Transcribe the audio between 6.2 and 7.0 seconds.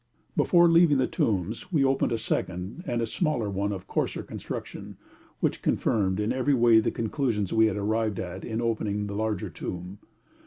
every way the